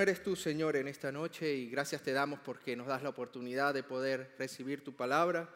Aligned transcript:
eres 0.00 0.22
tú, 0.22 0.36
Señor, 0.36 0.76
en 0.76 0.88
esta 0.88 1.10
noche 1.12 1.52
y 1.52 1.68
gracias 1.68 2.02
te 2.02 2.12
damos 2.12 2.40
porque 2.40 2.76
nos 2.76 2.86
das 2.86 3.02
la 3.02 3.08
oportunidad 3.08 3.74
de 3.74 3.82
poder 3.82 4.34
recibir 4.38 4.84
tu 4.84 4.94
palabra. 4.94 5.48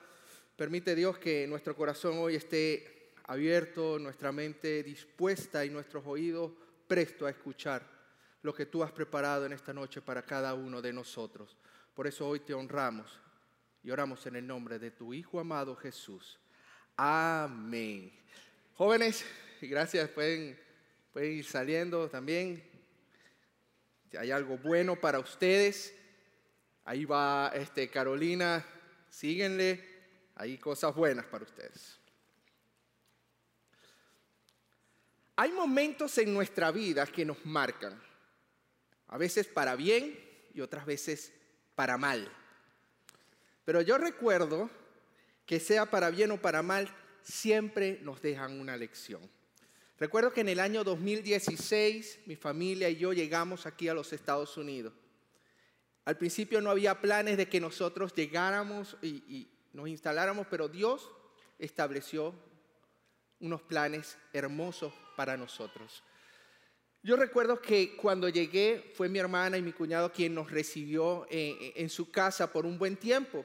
Permite 0.57 0.95
Dios 0.95 1.19
que 1.19 1.47
nuestro 1.47 1.77
corazón 1.77 2.19
hoy 2.19 2.37
esté 2.37 3.13
abierto, 3.25 3.99
nuestra 3.99 4.33
mente 4.33 4.83
dispuesta 4.83 5.65
y 5.65 5.71
nuestros 5.71 6.05
oídos 6.07 6.53
presto 6.87 7.27
a 7.27 7.31
escuchar 7.31 7.83
lo 8.43 8.55
que 8.55 8.67
tú 8.67 8.83
has 8.83 8.93
preparado 8.93 9.46
en 9.46 9.53
esta 9.53 9.73
noche 9.73 10.03
para 10.03 10.23
cada 10.23 10.55
uno 10.55 10.83
de 10.83 10.93
nosotros. 10.93 11.57
Por 11.95 12.07
eso 12.07 12.29
hoy 12.29 12.41
te 12.41 12.55
honramos 12.55 13.19
y 13.83 13.91
oramos 13.91 14.27
en 14.27 14.37
el 14.37 14.47
nombre 14.47 14.79
de 14.79 14.91
tu 14.91 15.15
Hijo 15.15 15.41
amado 15.41 15.75
Jesús. 15.76 16.39
Amén. 16.96 18.13
Jóvenes, 18.75 19.25
gracias, 19.63 20.09
pueden, 20.11 20.59
pueden 21.13 21.32
ir 21.32 21.45
saliendo 21.45 22.09
también. 22.09 22.74
Si 24.14 24.18
hay 24.18 24.31
algo 24.31 24.57
bueno 24.59 24.95
para 24.95 25.18
ustedes, 25.18 25.93
ahí 26.85 27.04
va 27.04 27.50
este, 27.53 27.91
Carolina, 27.91 28.64
síguenle, 29.11 29.85
hay 30.37 30.57
cosas 30.57 30.95
buenas 30.95 31.27
para 31.27 31.43
ustedes. 31.43 31.99
Hay 35.34 35.50
momentos 35.50 36.17
en 36.19 36.33
nuestra 36.33 36.70
vida 36.70 37.05
que 37.09 37.25
nos 37.25 37.45
marcan, 37.45 38.00
a 39.09 39.19
veces 39.19 39.48
para 39.48 39.75
bien 39.75 40.17
y 40.55 40.61
otras 40.61 40.87
veces 40.87 41.33
para 41.75 41.98
mal. 41.98 42.31
Pero 43.65 43.81
yo 43.81 43.98
recuerdo 43.98 44.70
que 45.45 45.59
sea 45.59 45.87
para 45.87 46.11
bien 46.11 46.31
o 46.31 46.41
para 46.41 46.62
mal, 46.62 46.89
siempre 47.20 47.98
nos 48.03 48.23
dejan 48.23 48.61
una 48.61 48.77
lección. 48.77 49.29
Recuerdo 49.98 50.33
que 50.33 50.41
en 50.41 50.48
el 50.48 50.59
año 50.59 50.83
2016 50.83 52.20
mi 52.27 52.34
familia 52.34 52.89
y 52.89 52.97
yo 52.97 53.12
llegamos 53.12 53.64
aquí 53.64 53.89
a 53.89 53.95
los 53.95 54.12
Estados 54.12 54.56
Unidos. 54.56 54.92
Al 56.05 56.19
principio 56.19 56.61
no 56.61 56.70
había 56.70 57.01
planes 57.01 57.36
de 57.36 57.48
que 57.48 57.61
nosotros 57.61 58.12
llegáramos 58.14 58.97
y, 59.03 59.48
nos 59.73 59.89
instaláramos, 59.89 60.47
pero 60.48 60.69
Dios 60.69 61.11
estableció 61.59 62.33
unos 63.41 63.62
planes 63.62 64.17
hermosos 64.33 64.92
para 65.17 65.36
nosotros. 65.36 66.05
Yo 67.03 67.17
recuerdo 67.17 67.61
que 67.61 67.97
cuando 67.97 68.29
llegué 68.29 68.92
fue 68.95 69.08
mi 69.08 69.19
hermana 69.19 69.58
y 69.58 69.62
mi 69.62 69.73
cuñado 69.73 70.12
quien 70.12 70.34
nos 70.34 70.51
recibió 70.51 71.27
en, 71.29 71.91
su 71.91 72.11
casa 72.11 72.53
por 72.53 72.67
un 72.67 72.79
buen 72.79 72.97
tiempo. 72.97 73.45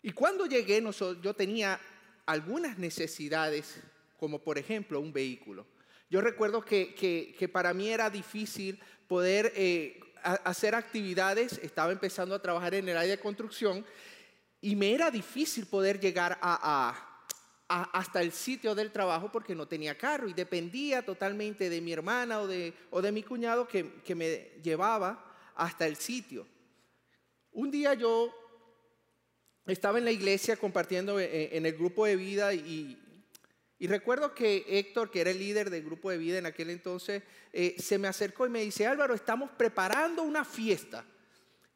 Y 0.00 0.12
cuando 0.12 0.46
llegué 0.46 0.82
yo 1.20 1.34
tenía 1.34 1.80
algunas 2.24 2.78
necesidades, 2.78 3.82
como 4.22 4.38
por 4.38 4.56
ejemplo 4.56 5.00
un 5.00 5.12
vehículo. 5.12 5.66
Yo 6.08 6.20
recuerdo 6.20 6.64
que, 6.64 7.50
para 7.52 7.74
mí 7.74 7.88
era 7.88 8.08
difícil 8.08 8.78
poder 9.08 9.52
eh, 9.56 9.98
hacer 10.22 10.76
actividades, 10.76 11.58
estaba 11.58 11.90
empezando 11.90 12.32
a 12.36 12.40
trabajar 12.40 12.72
en 12.74 12.88
el 12.88 12.96
área 12.96 13.16
de 13.16 13.20
construcción 13.20 13.84
y 14.60 14.76
me 14.76 14.94
era 14.94 15.10
difícil 15.10 15.66
poder 15.66 15.98
llegar 15.98 16.38
hasta 16.40 18.22
el 18.22 18.30
sitio 18.30 18.76
del 18.76 18.92
trabajo 18.92 19.32
porque 19.32 19.56
no 19.56 19.66
tenía 19.66 19.98
carro 19.98 20.28
y 20.28 20.34
dependía 20.34 21.04
totalmente 21.04 21.68
de 21.68 21.80
mi 21.80 21.92
hermana 21.92 22.42
o 22.42 22.46
de, 22.46 22.74
o 22.92 23.02
de 23.02 23.10
mi 23.10 23.24
cuñado 23.24 23.66
que, 23.66 23.94
que, 24.04 24.14
me 24.14 24.52
llevaba 24.62 25.34
hasta 25.56 25.84
el 25.84 25.96
sitio. 25.96 26.46
Un 27.50 27.72
día 27.72 27.94
yo 27.94 28.32
estaba 29.66 29.98
en 29.98 30.04
la 30.04 30.12
iglesia 30.12 30.56
compartiendo 30.56 31.18
eh, 31.18 31.56
en 31.56 31.66
el 31.66 31.72
grupo 31.72 32.06
de 32.06 32.14
vida 32.14 32.54
y, 32.54 33.01
recuerdo 33.88 34.34
que 34.34 34.64
Héctor, 34.68 35.10
que 35.10 35.20
era 35.20 35.30
el 35.30 35.38
líder 35.38 35.68
del 35.68 35.82
grupo 35.82 36.10
de 36.10 36.18
vida 36.18 36.38
en 36.38 36.46
aquel 36.46 36.70
entonces, 36.70 37.22
eh, 37.52 37.74
se 37.78 37.98
me 37.98 38.06
acercó 38.06 38.46
y 38.46 38.50
me 38.50 38.62
dice, 38.62 38.86
Álvaro, 38.86 39.12
estamos 39.12 39.50
preparando 39.50 40.22
una 40.22 40.44
fiesta. 40.44 41.04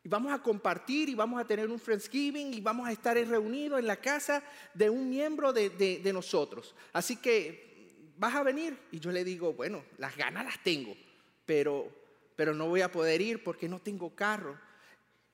Y 0.05 0.09
vamos 0.09 0.33
a 0.33 0.41
compartir 0.41 1.09
y 1.09 1.17
vamos 1.17 1.41
a 1.41 1.44
tener 1.44 1.69
un 1.69 1.81
Friendsgiving 1.81 2.55
y 2.55 2.61
vamos 2.61 2.87
a 2.87 2.93
estar 2.93 3.17
reunidos 3.17 3.81
en 3.81 3.89
la 3.89 3.97
casa 3.97 4.41
de 4.72 4.89
un 4.89 5.11
miembro 5.11 5.53
de, 5.53 5.69
de, 5.69 6.12
nosotros. 6.12 6.77
Así 6.93 7.17
que, 7.17 8.12
¿vas 8.17 8.37
a 8.37 8.44
venir? 8.44 8.78
Y 8.93 9.00
yo 9.00 9.11
le 9.11 9.25
digo, 9.25 9.55
bueno, 9.55 9.83
las 9.99 10.17
ganas 10.17 10.44
las 10.44 10.62
tengo, 10.62 10.97
pero, 11.44 11.91
pero 12.37 12.55
no 12.55 12.69
voy 12.69 12.83
a 12.83 12.93
poder 12.93 13.21
ir 13.21 13.43
porque 13.43 13.69
no 13.69 13.81
tengo 13.81 14.15
carro. 14.15 14.56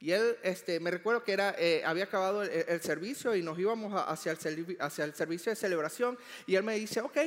Y 0.03 0.11
él, 0.11 0.37
este, 0.43 0.81
me 0.81 0.91
recuerdo 0.91 1.23
que 1.23 1.33
era, 1.33 1.55
eh, 1.57 1.85
había 1.85 2.03
acabado 2.03 2.43
el, 2.43 2.81
servicio 2.81 3.37
y 3.37 3.43
nos 3.43 3.57
íbamos 3.57 3.93
hacia 4.09 4.33
el, 4.33 4.77
hacia 4.81 5.05
el 5.05 5.15
servicio 5.15 5.51
de 5.51 5.55
celebración. 5.55 6.19
Y 6.45 6.57
él 6.57 6.65
me 6.65 6.75
dice, 6.75 7.01
ok, 7.01 7.19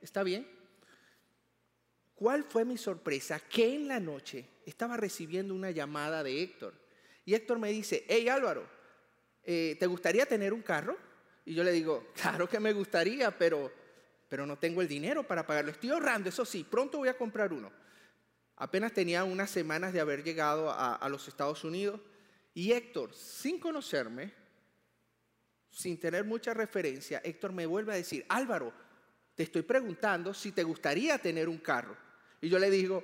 está 0.00 0.22
bien. 0.22 0.46
¿Cuál 2.14 2.44
fue 2.44 2.64
mi 2.64 2.78
sorpresa? 2.78 3.40
Que 3.40 3.74
en 3.74 3.88
la 3.88 3.98
noche 3.98 4.46
estaba 4.64 4.96
recibiendo 4.96 5.52
una 5.56 5.72
llamada 5.72 6.22
de 6.22 6.40
Héctor. 6.40 6.72
Y 7.24 7.34
Héctor 7.34 7.58
me 7.58 7.72
dice, 7.72 8.04
hey 8.06 8.28
Álvaro, 8.28 8.64
eh, 9.42 9.76
¿te 9.80 9.86
gustaría 9.88 10.24
tener 10.24 10.52
un 10.52 10.62
carro? 10.62 10.96
Y 11.44 11.52
yo 11.52 11.64
le 11.64 11.72
digo, 11.72 12.12
claro 12.14 12.48
que 12.48 12.60
me 12.60 12.72
gustaría, 12.72 13.36
pero, 13.36 13.72
pero 14.28 14.46
no 14.46 14.56
tengo 14.56 14.82
el 14.82 14.86
dinero 14.86 15.26
para 15.26 15.44
pagarlo. 15.44 15.72
Estoy 15.72 15.90
ahorrando, 15.90 16.28
eso 16.28 16.44
sí, 16.44 16.62
pronto 16.62 16.98
voy 16.98 17.08
a 17.08 17.18
comprar 17.18 17.52
uno. 17.52 17.72
Apenas 18.54 18.92
tenía 18.92 19.24
unas 19.24 19.50
semanas 19.50 19.92
de 19.92 19.98
haber 19.98 20.22
llegado 20.22 20.70
a 20.70 21.08
los 21.08 21.26
Estados 21.26 21.64
Unidos 21.64 22.00
y 22.60 22.72
Héctor, 22.72 23.14
sin 23.14 23.58
conocerme, 23.58 24.30
sin 25.70 25.98
tener 25.98 26.26
mucha 26.26 26.52
referencia, 26.52 27.22
Héctor 27.24 27.52
me 27.52 27.64
vuelve 27.64 27.94
a 27.94 27.96
decir, 27.96 28.26
Álvaro, 28.28 28.70
te 29.34 29.44
estoy 29.44 29.62
preguntando 29.62 30.34
si 30.34 30.52
te 30.52 30.62
gustaría 30.62 31.16
tener 31.16 31.48
un 31.48 31.56
carro. 31.56 31.96
Y 32.38 32.50
yo 32.50 32.58
le 32.58 32.68
digo, 32.68 33.02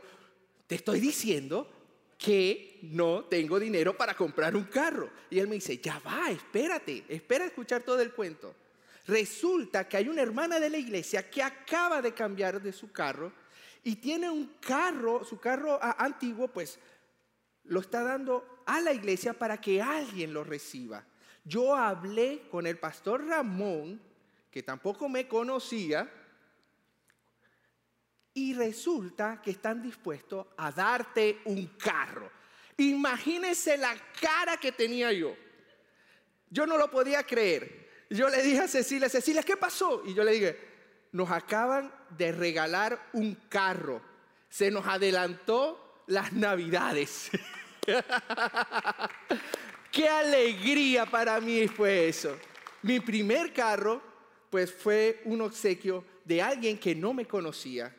te 0.66 0.74
estoy 0.74 1.00
diciendo 1.00 1.72
que 2.18 2.80
no 2.82 3.24
tengo 3.24 3.58
dinero 3.58 3.96
para 3.96 4.12
comprar 4.12 4.54
un 4.54 4.64
carro. 4.64 5.10
Y 5.30 5.38
él 5.38 5.48
me 5.48 5.54
dice, 5.54 5.78
ya 5.78 6.00
va, 6.00 6.30
espérate, 6.30 7.06
espera 7.08 7.44
a 7.44 7.48
escuchar 7.48 7.82
todo 7.82 8.02
el 8.02 8.12
cuento. 8.12 8.54
Resulta 9.06 9.88
que 9.88 9.96
hay 9.96 10.10
una 10.10 10.20
hermana 10.20 10.60
de 10.60 10.68
la 10.68 10.76
iglesia 10.76 11.30
que 11.30 11.42
acaba 11.42 12.02
de 12.02 12.12
cambiar 12.12 12.60
de 12.60 12.74
su 12.74 12.92
carro 12.92 13.32
y 13.82 13.96
tiene 13.96 14.28
un 14.28 14.56
carro, 14.60 15.24
su 15.24 15.40
carro 15.40 15.78
ah, 15.80 15.96
antiguo, 15.98 16.46
pues 16.48 16.78
lo 17.64 17.80
está 17.80 18.02
dando 18.02 18.55
a 18.66 18.80
la 18.80 18.92
iglesia 18.92 19.32
para 19.32 19.60
que 19.60 19.80
alguien 19.80 20.32
lo 20.32 20.44
reciba. 20.44 21.04
Yo 21.44 21.74
hablé 21.74 22.48
con 22.50 22.66
el 22.66 22.78
pastor 22.78 23.24
Ramón, 23.24 24.00
que 24.50 24.62
tampoco 24.62 25.08
me 25.08 25.28
conocía, 25.28 26.10
y 28.34 28.52
resulta 28.52 29.40
que 29.40 29.52
están 29.52 29.80
dispuestos 29.80 30.46
a 30.58 30.70
darte 30.70 31.40
un 31.46 31.66
carro. 31.78 32.30
Imagínense 32.76 33.78
la 33.78 33.96
cara 34.20 34.58
que 34.58 34.72
tenía 34.72 35.10
yo. 35.12 35.34
Yo 36.50 36.66
no 36.66 36.76
lo 36.76 36.90
podía 36.90 37.22
creer. 37.22 38.04
Yo 38.10 38.28
le 38.28 38.42
dije 38.42 38.60
a 38.60 38.68
Cecilia, 38.68 39.08
Cecilia, 39.08 39.42
¿qué 39.42 39.56
pasó? 39.56 40.02
Y 40.04 40.12
yo 40.12 40.22
le 40.22 40.32
dije, 40.32 40.58
nos 41.12 41.30
acaban 41.30 41.92
de 42.10 42.32
regalar 42.32 43.08
un 43.14 43.34
carro. 43.48 44.02
Se 44.50 44.70
nos 44.70 44.86
adelantó 44.86 46.02
las 46.06 46.32
navidades. 46.32 47.30
Qué 49.92 50.08
alegría 50.08 51.06
para 51.06 51.40
mí 51.40 51.66
fue 51.68 52.08
eso. 52.08 52.36
Mi 52.82 53.00
primer 53.00 53.52
carro, 53.52 54.02
pues 54.50 54.72
fue 54.72 55.22
un 55.24 55.40
obsequio 55.40 56.04
de 56.24 56.42
alguien 56.42 56.78
que 56.78 56.94
no 56.94 57.14
me 57.14 57.26
conocía. 57.26 57.94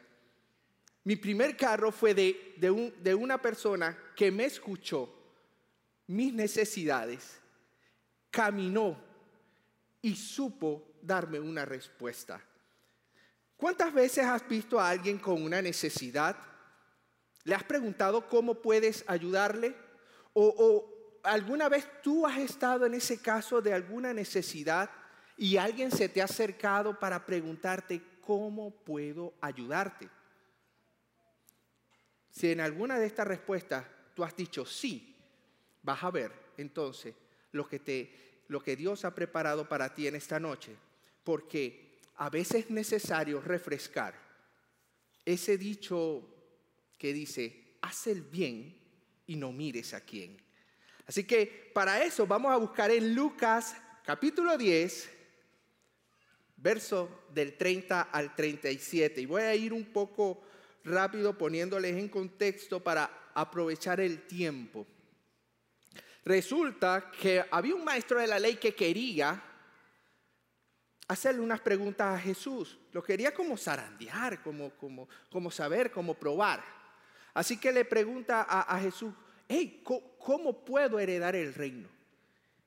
Mi 1.03 1.15
primer 1.15 1.55
carro 1.55 1.91
fue 1.91 2.13
de, 2.13 2.55
de 2.57 3.15
una 3.15 3.41
persona 3.41 3.97
que 4.15 4.31
me 4.31 4.45
escuchó 4.45 5.13
mis 6.07 6.33
necesidades, 6.33 7.39
caminó 8.29 8.97
y 10.01 10.15
supo 10.15 10.83
darme 11.01 11.39
una 11.39 11.65
respuesta. 11.65 12.41
¿Cuántas 13.57 13.93
veces 13.93 14.25
has 14.25 14.47
visto 14.47 14.79
a 14.79 14.89
alguien 14.89 15.17
con 15.17 15.41
una 15.41 15.61
necesidad? 15.61 16.37
¿Le 17.43 17.55
has 17.55 17.63
preguntado 17.63 18.27
cómo 18.27 18.55
puedes 18.55 19.03
ayudarle? 19.07 19.75
¿O, 20.39 21.19
alguna 21.23 21.67
vez 21.67 21.89
tú 22.03 22.27
has 22.27 22.37
estado 22.37 22.85
en 22.85 22.93
ese 22.93 23.19
caso 23.19 23.59
de 23.59 23.73
alguna 23.73 24.13
necesidad 24.13 24.87
y 25.35 25.57
alguien 25.57 25.89
se 25.91 26.09
te 26.09 26.21
ha 26.21 26.25
acercado 26.25 26.99
para 26.99 27.25
preguntarte 27.25 28.03
cómo 28.21 28.69
puedo 28.69 29.33
ayudarte? 29.41 30.07
Si 32.29 32.51
en 32.51 32.61
alguna 32.61 32.99
de 32.99 33.07
estas 33.07 33.27
respuestas 33.27 33.83
tú 34.13 34.23
has 34.23 34.35
dicho 34.35 34.63
sí, 34.63 35.15
vas 35.81 36.03
a 36.03 36.11
ver 36.11 36.31
entonces 36.57 37.15
lo 37.51 37.67
que, 37.67 37.79
te, 37.79 38.43
lo 38.47 38.61
que 38.61 38.75
Dios 38.75 39.05
ha 39.05 39.15
preparado 39.15 39.67
para 39.67 39.95
ti 39.95 40.05
en 40.05 40.15
esta 40.15 40.39
noche. 40.39 40.75
Porque 41.23 41.97
a 42.17 42.29
veces 42.29 42.65
es 42.65 42.69
necesario 42.69 43.41
refrescar 43.41 44.13
ese 45.25 45.57
dicho 45.57 46.29
que 46.95 47.11
dice, 47.11 47.79
haz 47.81 48.05
el 48.05 48.21
bien 48.21 48.86
y 49.27 49.35
no 49.35 49.51
mires 49.51 49.93
a 49.93 50.01
quién. 50.01 50.41
Así 51.05 51.23
que 51.23 51.71
para 51.73 52.03
eso 52.03 52.25
vamos 52.25 52.51
a 52.51 52.57
buscar 52.57 52.91
en 52.91 53.13
Lucas 53.13 53.75
capítulo 54.03 54.57
10, 54.57 55.09
verso 56.57 57.25
del 57.33 57.55
30 57.55 58.01
al 58.01 58.35
37. 58.35 59.21
Y 59.21 59.25
voy 59.25 59.43
a 59.43 59.55
ir 59.55 59.73
un 59.73 59.85
poco 59.85 60.41
rápido 60.83 61.37
poniéndoles 61.37 61.95
en 61.95 62.09
contexto 62.09 62.83
para 62.83 63.31
aprovechar 63.33 63.99
el 63.99 64.25
tiempo. 64.25 64.87
Resulta 66.25 67.11
que 67.11 67.45
había 67.51 67.75
un 67.75 67.85
maestro 67.85 68.19
de 68.19 68.27
la 68.27 68.39
ley 68.39 68.55
que 68.55 68.75
quería 68.75 69.41
hacerle 71.07 71.41
unas 71.41 71.61
preguntas 71.61 72.15
a 72.15 72.19
Jesús. 72.19 72.77
Lo 72.91 73.01
quería 73.01 73.33
como 73.33 73.55
zarandear, 73.57 74.41
como, 74.41 74.71
como, 74.71 75.07
como 75.31 75.51
saber, 75.51 75.91
como 75.91 76.15
probar. 76.15 76.76
Así 77.37 77.57
que 77.57 77.71
le 77.71 77.85
pregunta 77.85 78.47
a, 78.49 78.79
Jesús, 78.79 79.13
hey, 79.47 79.83
¿cómo, 79.83 80.65
puedo 80.65 80.97
heredar 80.97 81.35
el 81.35 81.53
reino? 81.53 81.87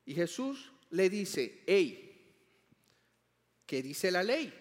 Y 0.06 0.14
Jesús 0.14 0.70
le 0.90 1.10
dice, 1.10 1.64
hey, 1.66 2.36
¿qué 3.66 3.82
dice 3.82 4.12
la 4.12 4.22
ley? 4.22 4.54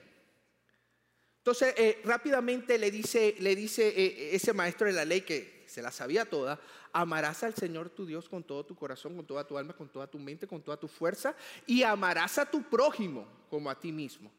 Entonces, 1.38 1.76
eh, 1.78 2.02
rápidamente 2.06 2.80
le 2.80 2.90
dice, 2.90 3.36
le 3.38 3.56
dice 3.56 3.88
eh, 3.88 4.36
ese 4.36 4.52
maestro 4.52 4.88
de 4.88 4.94
la 4.94 5.06
ley 5.06 5.22
que 5.22 5.64
se 5.68 5.84
la 5.84 5.92
sabía 5.92 6.26
toda, 6.26 6.60
amarás 6.92 7.44
al 7.44 7.54
Señor 7.54 7.92
tu 7.92 8.08
Dios 8.08 8.28
con 8.28 8.44
todo 8.44 8.66
tu 8.66 8.76
corazón, 8.76 9.16
con 9.16 9.28
toda 9.28 9.46
tu 9.46 9.60
alma, 9.60 9.74
con 9.74 9.90
toda 9.90 10.08
tu 10.08 10.18
mente, 10.18 10.48
con 10.48 10.64
toda 10.64 10.78
tu 10.78 10.88
fuerza, 10.88 11.36
y 11.68 11.84
amarás 11.84 12.40
a 12.40 12.50
tu 12.50 12.64
prójimo 12.64 13.28
como 13.48 13.70
a 13.70 13.80
ti 13.80 13.92
mismo. 13.92 14.32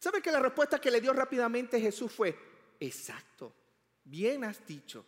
¿Sabe 0.00 0.20
que 0.20 0.32
la 0.32 0.40
respuesta 0.40 0.80
que 0.80 0.90
le 0.90 1.00
dio 1.00 1.12
rápidamente 1.12 1.80
Jesús 1.80 2.10
fue, 2.10 2.36
exacto, 2.80 3.54
bien 4.02 4.42
has 4.42 4.66
dicho. 4.66 5.06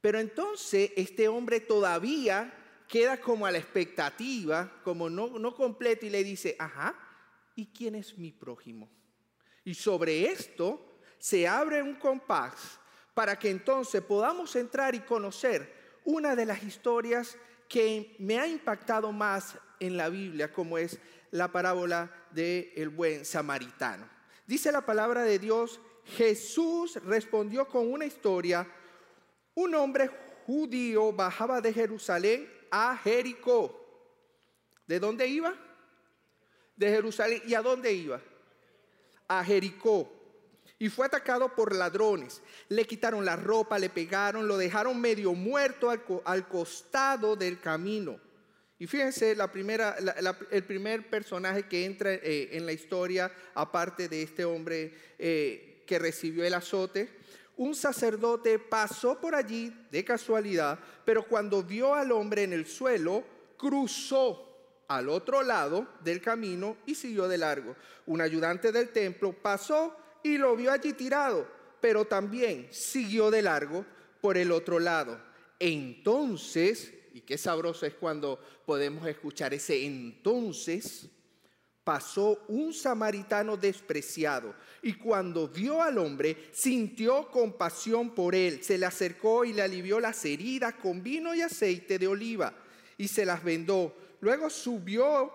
Pero 0.00 0.18
entonces 0.18 0.92
este 0.96 1.28
hombre 1.28 1.60
todavía 1.60 2.54
queda 2.88 3.20
como 3.20 3.46
a 3.46 3.50
la 3.50 3.58
expectativa, 3.58 4.80
como 4.82 5.10
no, 5.10 5.38
no 5.38 5.54
completo, 5.54 6.06
y 6.06 6.10
le 6.10 6.24
dice, 6.24 6.56
ajá, 6.58 6.98
¿y 7.54 7.66
quién 7.66 7.94
es 7.94 8.16
mi 8.16 8.32
prójimo? 8.32 8.88
Y 9.64 9.74
sobre 9.74 10.30
esto 10.30 11.00
se 11.18 11.46
abre 11.46 11.82
un 11.82 11.96
compás 11.96 12.78
para 13.12 13.38
que 13.38 13.50
entonces 13.50 14.00
podamos 14.00 14.54
entrar 14.56 14.94
y 14.94 15.00
conocer 15.00 16.00
una 16.04 16.36
de 16.36 16.46
las 16.46 16.62
historias 16.62 17.36
que 17.68 18.16
me 18.18 18.38
ha 18.38 18.46
impactado 18.46 19.12
más 19.12 19.58
en 19.80 19.96
la 19.96 20.08
Biblia, 20.08 20.52
como 20.52 20.78
es 20.78 20.98
la 21.30 21.52
parábola 21.52 22.10
del 22.30 22.72
el 22.76 22.88
buen 22.88 23.24
samaritano. 23.24 24.08
Dice 24.46 24.72
la 24.72 24.86
palabra 24.86 25.22
de 25.24 25.38
Dios, 25.38 25.80
Jesús 26.16 26.96
respondió 27.04 27.68
con 27.68 27.92
una 27.92 28.06
historia, 28.06 28.66
un 29.58 29.74
hombre 29.74 30.08
judío 30.46 31.12
bajaba 31.12 31.60
de 31.60 31.72
Jerusalén 31.72 32.48
a 32.70 32.96
Jericó. 32.96 33.74
¿De 34.86 35.00
dónde 35.00 35.26
iba? 35.26 35.52
De 36.76 36.88
Jerusalén. 36.88 37.42
¿Y 37.44 37.54
a 37.54 37.62
dónde 37.62 37.92
iba? 37.92 38.20
A 39.26 39.44
Jericó 39.44 40.12
y 40.78 40.88
fue 40.88 41.06
atacado 41.06 41.54
por 41.56 41.74
ladrones. 41.74 42.40
Le 42.68 42.84
quitaron 42.86 43.24
la 43.24 43.34
ropa, 43.34 43.80
le 43.80 43.90
pegaron, 43.90 44.46
lo 44.46 44.56
dejaron 44.56 45.00
medio 45.00 45.34
muerto 45.34 45.90
al, 45.90 46.48
costado 46.48 47.34
del 47.34 47.60
camino. 47.60 48.20
Y 48.78 48.86
fíjense, 48.86 49.34
la 49.34 49.50
primera, 49.50 49.96
el 50.52 50.64
primer 50.64 51.10
personaje 51.10 51.66
que 51.66 51.84
entra 51.84 52.12
eh, 52.12 52.50
en 52.52 52.64
la 52.64 52.72
historia, 52.72 53.32
aparte 53.54 54.08
de 54.08 54.22
este 54.22 54.44
hombre 54.44 54.94
eh, 55.18 55.82
que 55.84 55.98
recibió 55.98 56.44
el 56.44 56.54
azote, 56.54 57.18
un 57.58 57.74
sacerdote 57.74 58.58
pasó 58.58 59.20
por 59.20 59.34
allí 59.34 59.72
de 59.90 60.04
casualidad, 60.04 60.78
pero 61.04 61.26
cuando 61.26 61.62
vio 61.62 61.94
al 61.94 62.12
hombre 62.12 62.44
en 62.44 62.52
el 62.52 62.66
suelo, 62.66 63.24
cruzó 63.56 64.44
al 64.86 65.08
otro 65.08 65.42
lado 65.42 65.86
del 66.02 66.22
camino 66.22 66.76
y 66.86 66.94
siguió 66.94 67.28
de 67.28 67.36
largo. 67.36 67.76
Un 68.06 68.20
ayudante 68.20 68.72
del 68.72 68.90
templo 68.90 69.32
pasó 69.32 69.94
y 70.22 70.38
lo 70.38 70.54
vio 70.56 70.70
allí 70.70 70.92
tirado, 70.92 71.46
pero 71.80 72.04
también 72.04 72.68
siguió 72.70 73.30
de 73.30 73.42
largo 73.42 73.84
por 74.20 74.38
el 74.38 74.52
otro 74.52 74.78
lado. 74.78 75.20
Entonces, 75.58 76.94
y 77.12 77.22
qué 77.22 77.36
sabroso 77.36 77.86
es 77.86 77.94
cuando 77.94 78.40
podemos 78.64 79.06
escuchar 79.08 79.52
ese 79.52 79.84
entonces, 79.84 81.08
pasó 81.88 82.44
un 82.48 82.74
samaritano 82.74 83.56
despreciado 83.56 84.54
y 84.82 84.92
cuando 84.92 85.48
vio 85.48 85.82
al 85.82 85.96
hombre 85.96 86.36
sintió 86.52 87.30
compasión 87.30 88.10
por 88.10 88.34
él, 88.34 88.62
se 88.62 88.76
le 88.76 88.84
acercó 88.84 89.46
y 89.46 89.54
le 89.54 89.62
alivió 89.62 89.98
las 89.98 90.22
heridas 90.26 90.74
con 90.74 91.02
vino 91.02 91.34
y 91.34 91.40
aceite 91.40 91.98
de 91.98 92.06
oliva 92.06 92.52
y 92.98 93.08
se 93.08 93.24
las 93.24 93.42
vendó. 93.42 93.96
Luego 94.20 94.50
subió 94.50 95.32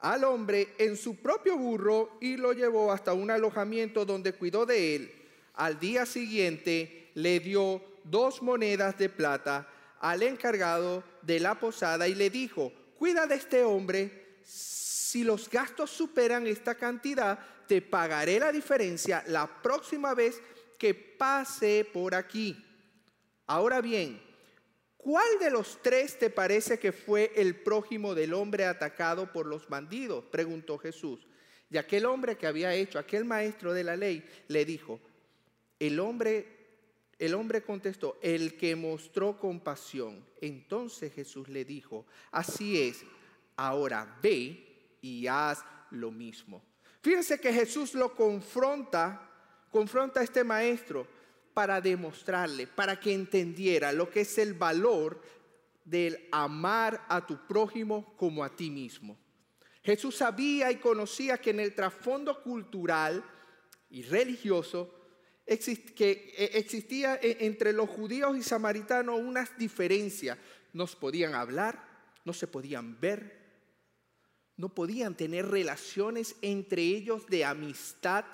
al 0.00 0.24
hombre 0.24 0.68
en 0.78 0.96
su 0.96 1.16
propio 1.16 1.58
burro 1.58 2.16
y 2.18 2.38
lo 2.38 2.54
llevó 2.54 2.92
hasta 2.92 3.12
un 3.12 3.30
alojamiento 3.30 4.06
donde 4.06 4.32
cuidó 4.32 4.64
de 4.64 4.96
él. 4.96 5.12
Al 5.52 5.78
día 5.78 6.06
siguiente 6.06 7.10
le 7.12 7.40
dio 7.40 7.82
dos 8.04 8.40
monedas 8.40 8.96
de 8.96 9.10
plata 9.10 9.68
al 10.00 10.22
encargado 10.22 11.04
de 11.20 11.40
la 11.40 11.60
posada 11.60 12.08
y 12.08 12.14
le 12.14 12.30
dijo, 12.30 12.72
cuida 12.98 13.26
de 13.26 13.34
este 13.34 13.64
hombre, 13.64 14.20
si 15.10 15.24
los 15.24 15.50
gastos 15.50 15.90
superan 15.90 16.46
esta 16.46 16.76
cantidad, 16.76 17.36
te 17.66 17.82
pagaré 17.82 18.38
la 18.38 18.52
diferencia 18.52 19.24
la 19.26 19.60
próxima 19.60 20.14
vez 20.14 20.40
que 20.78 20.94
pase 20.94 21.84
por 21.92 22.14
aquí. 22.14 22.56
Ahora 23.46 23.80
bien, 23.80 24.22
¿Cuál 25.02 25.38
de 25.40 25.50
los 25.50 25.80
tres 25.80 26.18
te 26.18 26.28
parece 26.28 26.78
que 26.78 26.92
fue 26.92 27.32
el 27.34 27.56
prójimo 27.62 28.14
del 28.14 28.34
hombre 28.34 28.66
atacado 28.66 29.32
por 29.32 29.46
los 29.46 29.66
bandidos? 29.66 30.26
Preguntó 30.26 30.76
Jesús. 30.76 31.26
Y 31.70 31.78
aquel 31.78 32.04
hombre 32.04 32.36
que 32.36 32.46
había 32.46 32.74
hecho, 32.74 32.98
aquel 32.98 33.24
maestro 33.24 33.72
de 33.72 33.82
la 33.82 33.96
ley, 33.96 34.22
le 34.48 34.66
dijo, 34.66 35.00
el 35.78 35.98
hombre, 36.00 36.46
el 37.18 37.32
hombre 37.32 37.62
contestó, 37.62 38.18
el 38.20 38.58
que 38.58 38.76
mostró 38.76 39.38
compasión. 39.38 40.22
Entonces 40.42 41.14
Jesús 41.14 41.48
le 41.48 41.64
dijo, 41.64 42.04
así 42.30 42.78
es, 42.78 43.02
ahora 43.56 44.18
ve 44.22 44.69
y 45.00 45.26
haz 45.26 45.64
lo 45.90 46.10
mismo. 46.10 46.62
Fíjense 47.02 47.40
que 47.40 47.52
Jesús 47.52 47.94
lo 47.94 48.14
confronta, 48.14 49.28
confronta 49.70 50.20
a 50.20 50.24
este 50.24 50.44
maestro 50.44 51.06
para 51.54 51.80
demostrarle, 51.80 52.66
para 52.66 52.98
que 52.98 53.12
entendiera 53.12 53.92
lo 53.92 54.10
que 54.10 54.20
es 54.20 54.38
el 54.38 54.54
valor 54.54 55.20
del 55.84 56.28
amar 56.30 57.04
a 57.08 57.26
tu 57.26 57.46
prójimo 57.46 58.14
como 58.16 58.44
a 58.44 58.54
ti 58.54 58.70
mismo. 58.70 59.18
Jesús 59.82 60.16
sabía 60.16 60.70
y 60.70 60.76
conocía 60.76 61.38
que 61.38 61.50
en 61.50 61.60
el 61.60 61.74
trasfondo 61.74 62.42
cultural 62.42 63.24
y 63.88 64.02
religioso 64.02 64.94
eh, 65.46 66.50
existía 66.54 67.16
e, 67.16 67.38
entre 67.40 67.72
los 67.72 67.88
judíos 67.88 68.36
y 68.36 68.42
samaritanos 68.42 69.18
unas 69.18 69.56
diferencias. 69.58 70.38
No 70.72 70.86
podían 70.86 71.34
hablar, 71.34 71.82
no 72.24 72.32
se 72.32 72.46
podían 72.46 73.00
ver, 73.00 73.39
no 74.60 74.68
podían 74.68 75.16
tener 75.16 75.48
relaciones 75.48 76.36
entre 76.42 76.82
ellos 76.82 77.26
de 77.26 77.44
amistad 77.44 78.24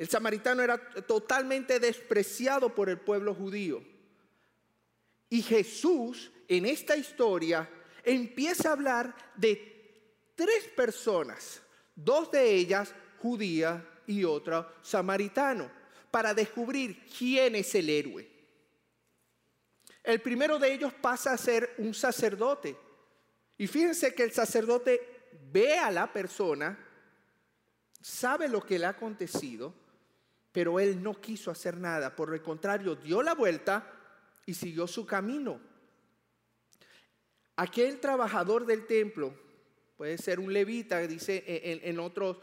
el 0.00 0.08
samaritano 0.08 0.62
era 0.62 0.78
totalmente 1.06 1.78
despreciado 1.78 2.74
por 2.74 2.88
el 2.88 2.96
pueblo 2.96 3.34
judío. 3.34 3.84
Y 5.28 5.42
Jesús 5.42 6.32
en 6.48 6.64
esta 6.64 6.96
historia 6.96 7.68
empieza 8.02 8.70
a 8.70 8.72
hablar 8.72 9.14
de 9.36 10.32
tres 10.34 10.64
personas, 10.74 11.60
dos 11.94 12.30
de 12.30 12.50
ellas 12.50 12.94
judía 13.18 13.86
y 14.06 14.24
otra 14.24 14.74
samaritano, 14.80 15.70
para 16.10 16.32
descubrir 16.32 17.04
quién 17.18 17.54
es 17.56 17.74
el 17.74 17.90
héroe. 17.90 18.26
El 20.02 20.22
primero 20.22 20.58
de 20.58 20.72
ellos 20.72 20.94
pasa 20.94 21.34
a 21.34 21.36
ser 21.36 21.74
un 21.76 21.92
sacerdote. 21.92 22.74
Y 23.60 23.66
fíjense 23.66 24.14
que 24.14 24.22
el 24.22 24.32
sacerdote 24.32 25.28
ve 25.52 25.76
a 25.76 25.90
la 25.90 26.10
persona, 26.10 26.78
sabe 28.00 28.48
lo 28.48 28.62
que 28.64 28.78
le 28.78 28.86
ha 28.86 28.88
acontecido, 28.96 29.74
pero 30.50 30.80
él 30.80 31.02
no 31.02 31.20
quiso 31.20 31.50
hacer 31.50 31.76
nada, 31.76 32.16
por 32.16 32.32
el 32.32 32.40
contrario, 32.40 32.96
dio 32.96 33.20
la 33.20 33.34
vuelta 33.34 33.86
y 34.46 34.54
siguió 34.54 34.86
su 34.86 35.04
camino. 35.04 35.60
Aquel 37.56 38.00
trabajador 38.00 38.64
del 38.64 38.86
templo, 38.86 39.34
puede 39.98 40.16
ser 40.16 40.40
un 40.40 40.54
levita, 40.54 40.98
dice 41.06 41.44
en, 41.46 42.00
otros, 42.00 42.38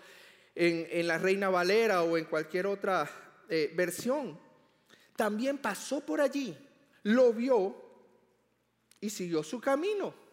en, 0.53 1.07
la 1.07 1.17
Reina 1.17 1.49
Valera 1.49 2.03
o 2.03 2.15
en 2.19 2.25
cualquier 2.25 2.67
otra 2.67 3.09
eh, 3.49 3.73
versión, 3.75 4.39
también 5.15 5.57
pasó 5.57 6.05
por 6.05 6.21
allí, 6.21 6.55
lo 7.01 7.33
vio 7.33 7.75
y 9.01 9.09
siguió 9.09 9.41
su 9.41 9.59
camino. 9.59 10.26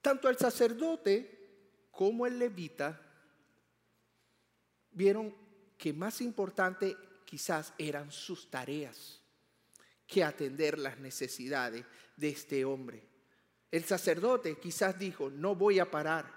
Tanto 0.00 0.28
el 0.28 0.36
sacerdote 0.38 1.88
como 1.90 2.26
el 2.26 2.38
levita 2.38 3.00
vieron 4.92 5.34
que 5.76 5.92
más 5.92 6.20
importante 6.20 6.96
quizás 7.24 7.72
eran 7.78 8.10
sus 8.10 8.50
tareas 8.50 9.22
que 10.06 10.24
atender 10.24 10.78
las 10.78 10.98
necesidades 10.98 11.84
de 12.16 12.28
este 12.28 12.64
hombre. 12.64 13.06
El 13.70 13.84
sacerdote 13.84 14.58
quizás 14.58 14.98
dijo, 14.98 15.30
no 15.30 15.54
voy 15.54 15.78
a 15.78 15.90
parar, 15.90 16.34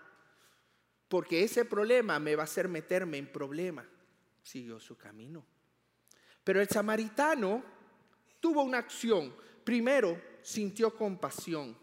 porque 1.07 1.43
ese 1.43 1.65
problema 1.65 2.19
me 2.19 2.35
va 2.35 2.43
a 2.43 2.45
hacer 2.45 2.67
meterme 2.67 3.17
en 3.17 3.31
problema. 3.31 3.87
Siguió 4.43 4.79
su 4.79 4.97
camino. 4.97 5.45
Pero 6.43 6.61
el 6.61 6.67
samaritano 6.67 7.63
tuvo 8.39 8.61
una 8.63 8.77
acción. 8.77 9.33
Primero, 9.63 10.21
sintió 10.41 10.95
compasión. 10.95 11.77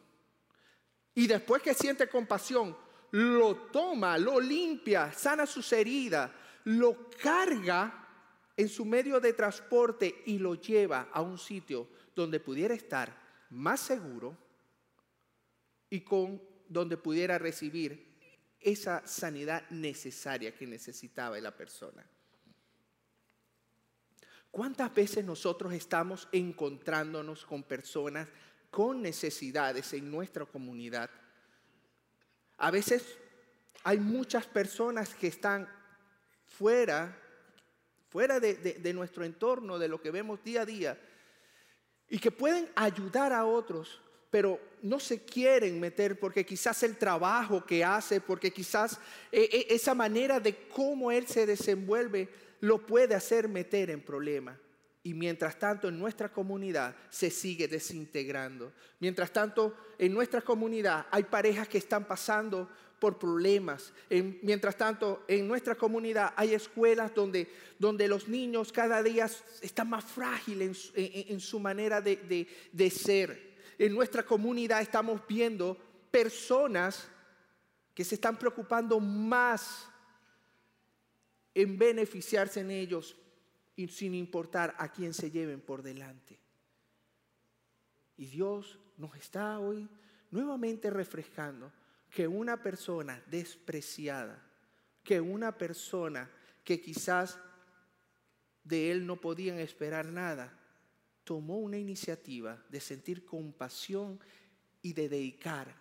Y 1.15 1.27
después 1.27 1.63
que 1.63 1.75
siente 1.75 2.09
compasión, 2.09 2.77
lo 3.13 3.57
toma, 3.57 4.17
lo 4.19 4.41
limpia, 4.41 5.13
sana 5.13 5.47
sus 5.47 5.73
heridas, 5.73 6.31
lo 6.65 7.11
carga 7.11 8.09
en 8.57 8.69
su 8.69 8.85
medio 8.85 9.21
de 9.21 9.33
transporte 9.33 10.23
y 10.27 10.39
lo 10.39 10.55
lleva 10.55 11.09
a 11.13 11.23
un 11.23 11.39
sitio 11.39 11.89
donde 12.15 12.41
pudiera 12.41 12.75
estar 12.75 13.17
más 13.51 13.81
seguro 13.81 14.37
y 15.89 16.03
con 16.03 16.41
donde 16.69 16.97
pudiera 16.97 17.39
recibir 17.39 18.11
esa 18.61 19.05
sanidad 19.07 19.69
necesaria 19.71 20.55
que 20.55 20.67
necesitaba 20.67 21.41
la 21.41 21.57
persona. 21.57 22.07
¿Cuántas 24.51 24.93
veces 24.95 25.25
nosotros 25.25 25.73
estamos 25.73 26.29
encontrándonos 26.33 27.47
con 27.47 27.63
personas 27.63 28.29
con 28.71 29.03
necesidades 29.03 29.93
en 29.93 30.11
nuestra 30.11 30.45
comunidad? 30.47 31.11
A 32.59 32.71
veces 32.71 33.03
hay 33.83 33.99
muchas 33.99 34.47
personas 34.47 35.15
que 35.15 35.29
están 35.29 35.69
fuera, 36.47 37.17
fuera 38.11 38.39
de, 38.41 38.93
nuestro 38.93 39.25
entorno, 39.25 39.79
de 39.79 39.89
lo 39.89 40.01
que 40.01 40.11
vemos 40.11 40.43
día 40.45 40.63
a 40.63 40.67
día, 40.67 41.01
y 42.09 42.19
que 42.19 42.31
pueden 42.31 42.69
ayudar 42.75 43.33
a 43.33 43.47
otros, 43.47 44.01
pero 44.31 44.61
no 44.83 45.01
se 45.01 45.25
quieren 45.25 45.81
meter 45.81 46.19
porque 46.19 46.45
quizás 46.45 46.83
el 46.83 46.97
trabajo 46.97 47.65
que 47.65 47.85
hace, 47.85 48.21
porque 48.21 48.53
quizás 48.53 48.99
eh, 49.33 49.49
eh, 49.51 49.67
esa 49.71 49.95
manera 49.95 50.39
de 50.39 50.69
cómo 50.69 51.11
él 51.11 51.27
se 51.27 51.47
desenvuelve 51.47 52.29
lo 52.61 52.85
puede 52.85 53.15
hacer 53.15 53.49
meter 53.49 53.91
en 53.91 54.03
problemas. 54.03 54.59
Y 55.03 55.15
mientras 55.15 55.59
tanto 55.59 55.89
en 55.89 55.99
nuestra 55.99 56.31
comunidad 56.31 56.95
se 57.09 57.31
sigue 57.31 57.69
desintegrando. 57.69 58.73
Mientras 58.99 59.33
tanto 59.33 59.75
en 59.99 60.13
nuestra 60.13 60.43
comunidad 60.43 61.07
hay 61.11 61.25
parejas 61.25 61.69
que 61.69 61.79
están 61.79 62.07
pasando 62.07 62.69
por 63.01 63.19
problemas. 63.19 63.93
mientras 64.43 64.77
tanto 64.77 65.25
en 65.27 65.49
nuestra 65.49 65.75
comunidad 65.75 66.35
hay 66.37 66.53
escuelas 66.53 67.15
donde, 67.15 67.51
donde 67.79 68.07
los 68.07 68.29
niños 68.29 68.71
cada 68.71 69.03
día 69.03 69.29
están 69.63 69.89
más 69.89 70.05
frágiles 70.05 70.93
en, 70.95 71.41
su 71.41 71.59
manera 71.59 72.03
de, 72.03 72.47
de 72.71 72.91
ser. 72.91 73.57
En 73.79 73.95
nuestra 73.95 74.23
comunidad 74.23 74.83
estamos 74.83 75.23
viendo 75.27 75.79
personas 76.11 77.09
que 77.95 78.05
se 78.05 78.17
están 78.17 78.39
preocupando 78.39 79.01
más 79.01 79.89
en 81.55 81.79
beneficiarse 81.79 82.61
en 82.61 82.71
ellos 82.71 83.17
sin 83.89 84.15
importar 84.15 84.75
a 84.79 84.93
quién 84.93 85.15
se 85.15 85.31
lleven 85.31 85.61
por 85.61 85.83
delante. 85.83 86.39
Y 88.17 88.27
Dios 88.27 88.79
nos 88.97 89.17
está 89.17 89.59
hoy 89.59 89.89
nuevamente 90.31 90.91
refrescando 90.91 91.73
que 92.11 92.27
una 92.27 92.63
persona 92.63 93.23
despreciada, 93.27 94.45
que 95.03 95.21
una 95.21 95.57
persona 95.57 96.31
que 96.65 96.81
quizás 96.81 97.39
de 98.65 98.91
él 98.91 99.07
no 99.07 99.21
podían 99.21 99.59
esperar 99.59 100.07
nada, 100.07 100.57
tomó 101.25 101.59
una 101.59 101.79
iniciativa 101.79 102.63
de 102.69 102.81
sentir 102.81 103.25
compasión 103.25 104.21
y 104.83 104.93
de 104.93 105.09
dedicar 105.09 105.75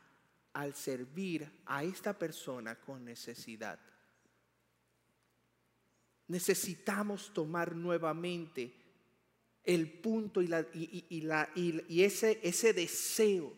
al 0.54 0.76
servir 0.76 1.52
a 1.66 1.84
esta 1.84 2.18
persona 2.18 2.80
con 2.80 3.04
necesidad 3.04 3.80
necesitamos 6.30 7.34
tomar 7.34 7.76
nuevamente 7.76 8.74
el 9.64 9.92
punto 10.00 10.42
y, 10.42 10.48
la, 10.48 10.66
y, 11.56 12.04
ese, 12.04 12.40
ese 12.42 12.74
deseo 12.74 13.54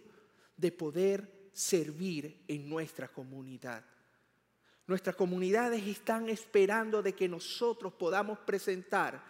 de 0.58 0.72
poder 0.72 1.50
servir 1.54 2.44
en 2.48 2.68
nuestra 2.68 3.08
comunidad. 3.10 3.86
Nuestras 4.88 5.16
comunidades 5.16 5.86
están 5.86 6.30
esperando 6.30 7.02
de 7.02 7.14
que 7.14 7.28
nosotros 7.28 7.94
podamos 7.94 8.40
presentar 8.40 9.24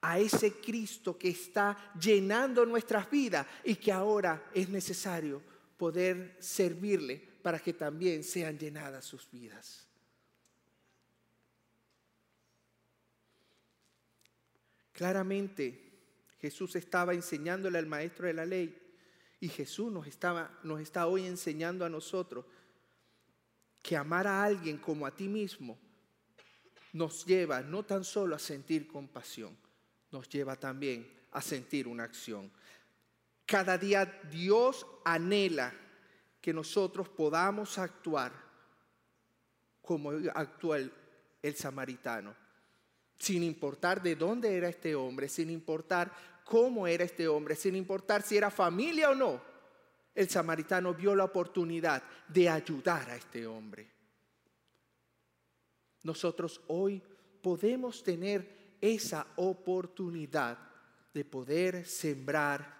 a 0.00 0.18
ese 0.18 0.52
Cristo 0.52 1.18
que 1.18 1.30
está 1.30 1.92
llenando 1.98 2.64
nuestras 2.66 3.10
vidas 3.10 3.46
y 3.64 3.76
que 3.76 3.90
ahora 3.90 4.50
es 4.54 4.68
necesario 4.68 5.42
poder 5.78 6.36
servirle 6.38 7.16
para 7.42 7.58
que 7.58 7.72
también 7.72 8.22
sean 8.22 8.58
llenadas 8.58 9.04
sus 9.04 9.30
vidas. 9.30 9.86
Claramente 14.94 15.92
Jesús 16.40 16.76
estaba 16.76 17.14
enseñándole 17.14 17.78
al 17.78 17.86
maestro 17.86 18.28
de 18.28 18.32
la 18.32 18.46
ley 18.46 18.80
y 19.40 19.48
Jesús 19.48 19.92
nos, 19.92 20.06
estaba, 20.06 20.56
nos 20.62 20.80
está 20.80 21.08
hoy 21.08 21.26
enseñando 21.26 21.84
a 21.84 21.88
nosotros 21.88 22.44
que 23.82 23.96
amar 23.96 24.28
a 24.28 24.44
alguien 24.44 24.78
como 24.78 25.04
a 25.04 25.10
ti 25.10 25.26
mismo 25.26 25.76
nos 26.92 27.26
lleva 27.26 27.60
no 27.60 27.82
tan 27.82 28.04
solo 28.04 28.36
a 28.36 28.38
sentir 28.38 28.86
compasión, 28.86 29.58
nos 30.12 30.28
lleva 30.28 30.54
también 30.54 31.12
a 31.32 31.42
sentir 31.42 31.88
una 31.88 32.04
acción. 32.04 32.52
Cada 33.44 33.76
día 33.76 34.06
Dios 34.30 34.86
anhela 35.04 35.74
que 36.40 36.52
nosotros 36.52 37.08
podamos 37.08 37.78
actuar 37.78 38.32
como 39.82 40.12
actúa 40.34 40.78
el 40.78 41.56
samaritano 41.56 42.43
sin 43.18 43.42
importar 43.42 44.02
de 44.02 44.16
dónde 44.16 44.56
era 44.56 44.68
este 44.68 44.94
hombre, 44.94 45.28
sin 45.28 45.50
importar 45.50 46.12
cómo 46.44 46.86
era 46.86 47.04
este 47.04 47.26
hombre, 47.28 47.56
sin 47.56 47.76
importar 47.76 48.22
si 48.22 48.36
era 48.36 48.50
familia 48.50 49.10
o 49.10 49.14
no, 49.14 49.40
el 50.14 50.28
samaritano 50.28 50.94
vio 50.94 51.14
la 51.14 51.24
oportunidad 51.24 52.02
de 52.28 52.48
ayudar 52.48 53.10
a 53.10 53.16
este 53.16 53.46
hombre. 53.46 53.90
Nosotros 56.02 56.60
hoy 56.68 57.02
podemos 57.42 58.02
tener 58.02 58.76
esa 58.80 59.26
oportunidad 59.36 60.58
de 61.12 61.24
poder 61.24 61.86
sembrar 61.86 62.74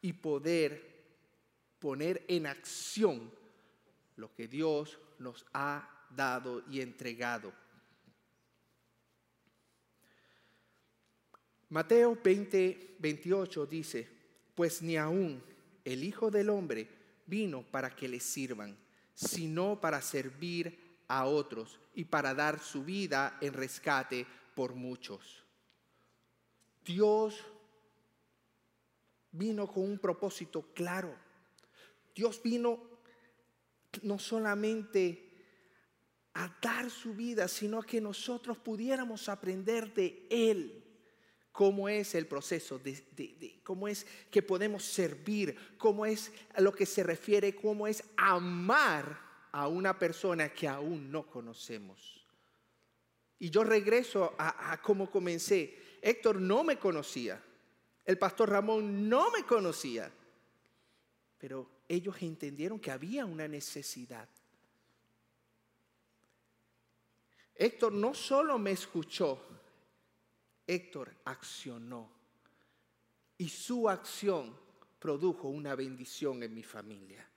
y 0.00 0.12
poder 0.12 0.94
poner 1.78 2.24
en 2.28 2.46
acción 2.46 3.30
lo 4.16 4.34
que 4.34 4.48
Dios 4.48 4.98
nos 5.18 5.46
ha 5.52 6.06
dado 6.10 6.62
y 6.68 6.80
entregado. 6.80 7.52
Mateo 11.70 12.18
20, 12.22 12.96
28 12.98 13.66
dice, 13.66 14.08
pues 14.54 14.82
ni 14.82 14.96
aún 14.96 15.42
el 15.84 16.04
Hijo 16.04 16.30
del 16.30 16.50
Hombre 16.50 16.88
vino 17.26 17.62
para 17.62 17.94
que 17.94 18.08
le 18.08 18.20
sirvan, 18.20 18.76
sino 19.14 19.80
para 19.80 20.00
servir 20.02 20.78
a 21.08 21.26
otros 21.26 21.80
y 21.94 22.04
para 22.04 22.34
dar 22.34 22.60
su 22.60 22.84
vida 22.84 23.38
en 23.40 23.52
rescate 23.52 24.26
por 24.54 24.74
muchos. 24.74 25.44
Dios 26.84 27.42
vino 29.32 29.66
con 29.66 29.84
un 29.84 29.98
propósito 29.98 30.72
claro. 30.74 31.14
Dios 32.14 32.40
vino 32.42 32.78
no 34.02 34.18
solamente 34.18 35.30
a 36.34 36.56
dar 36.60 36.90
su 36.90 37.14
vida, 37.14 37.48
sino 37.48 37.80
a 37.80 37.86
que 37.86 38.00
nosotros 38.00 38.58
pudiéramos 38.58 39.28
aprender 39.28 39.92
de 39.94 40.26
Él 40.30 40.83
cómo 41.54 41.88
es 41.88 42.16
el 42.16 42.26
proceso, 42.26 42.80
de, 42.80 43.60
cómo 43.62 43.86
es 43.86 44.04
que 44.28 44.42
podemos 44.42 44.84
servir, 44.84 45.56
cómo 45.78 46.04
es 46.04 46.32
a 46.52 46.60
lo 46.60 46.72
que 46.72 46.84
se 46.84 47.04
refiere, 47.04 47.54
cómo 47.54 47.86
es 47.86 48.02
amar 48.16 49.20
a 49.52 49.68
una 49.68 49.96
persona 49.96 50.52
que 50.52 50.66
aún 50.66 51.12
no 51.12 51.24
conocemos. 51.28 52.26
Y 53.38 53.50
yo 53.50 53.62
regreso 53.62 54.34
a, 54.36 54.72
a 54.72 54.82
cómo 54.82 55.08
comencé. 55.08 55.78
Héctor 56.02 56.40
no 56.40 56.64
me 56.64 56.76
conocía, 56.76 57.40
el 58.04 58.18
pastor 58.18 58.50
Ramón 58.50 59.08
no 59.08 59.30
me 59.30 59.44
conocía, 59.44 60.10
pero 61.38 61.70
ellos 61.88 62.16
entendieron 62.20 62.80
que 62.80 62.90
había 62.90 63.24
una 63.24 63.46
necesidad. 63.46 64.28
Héctor 67.54 67.92
no 67.92 68.12
solo 68.12 68.58
me 68.58 68.72
escuchó, 68.72 69.40
Héctor 70.66 71.14
accionó 71.24 72.10
y 73.36 73.48
su 73.48 73.88
acción 73.88 74.56
produjo 74.98 75.48
una 75.48 75.74
bendición 75.74 76.42
en 76.42 76.54
mi 76.54 76.62
familia. 76.62 77.28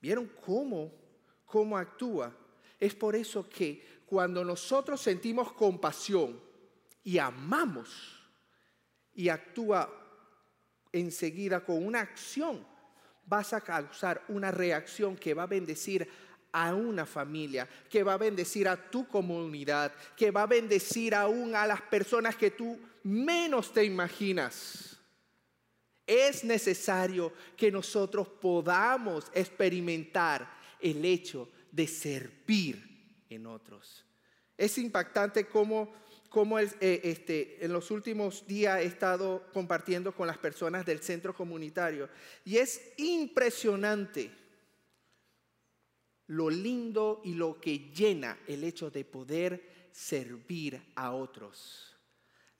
¿Vieron 0.00 0.30
cómo, 0.44 0.92
cómo 1.44 1.76
actúa? 1.76 2.34
Es 2.78 2.94
por 2.94 3.16
eso 3.16 3.48
que 3.48 4.02
cuando 4.06 4.44
nosotros 4.44 5.00
sentimos 5.00 5.52
compasión 5.52 6.40
y 7.02 7.18
amamos 7.18 8.22
y 9.14 9.28
actúa 9.28 9.92
enseguida 10.92 11.64
con 11.64 11.84
una 11.84 12.00
acción, 12.00 12.64
vas 13.26 13.52
a 13.52 13.60
causar 13.60 14.24
una 14.28 14.50
reacción 14.50 15.16
que 15.16 15.34
va 15.34 15.42
a 15.42 15.46
bendecir 15.46 16.08
a 16.52 16.74
una 16.74 17.06
familia, 17.06 17.68
que 17.90 18.02
va 18.02 18.14
a 18.14 18.18
bendecir 18.18 18.68
a 18.68 18.76
tu 18.76 19.06
comunidad, 19.06 19.92
que 20.16 20.30
va 20.30 20.42
a 20.42 20.46
bendecir 20.46 21.14
aún 21.14 21.54
a 21.54 21.66
las 21.66 21.82
personas 21.82 22.36
que 22.36 22.50
tú 22.50 22.78
menos 23.02 23.72
te 23.72 23.84
imaginas. 23.84 24.84
es 26.06 26.42
necesario 26.42 27.34
que 27.54 27.70
nosotros 27.70 28.26
podamos 28.26 29.30
experimentar 29.34 30.50
el 30.80 31.04
hecho 31.04 31.50
de 31.70 31.86
servir 31.86 33.26
en 33.28 33.46
otros. 33.46 34.06
Es 34.56 34.78
impactante 34.78 35.46
cómo, 35.46 35.92
eh, 36.80 37.00
este, 37.04 37.62
en 37.62 37.74
los 37.74 37.90
últimos 37.90 38.46
días 38.46 38.80
he 38.80 38.86
estado 38.86 39.46
compartiendo 39.52 40.14
con 40.14 40.26
las 40.26 40.38
personas 40.38 40.86
del 40.86 41.00
centro 41.00 41.34
comunitario 41.34 42.08
y 42.44 42.56
es 42.56 42.92
impresionante 42.96 44.30
lo 46.28 46.50
lindo 46.50 47.20
y 47.24 47.34
lo 47.34 47.60
que 47.60 47.90
llena 47.90 48.38
el 48.46 48.64
hecho 48.64 48.90
de 48.90 49.04
poder 49.04 49.88
servir 49.92 50.80
a 50.94 51.12
otros. 51.12 51.96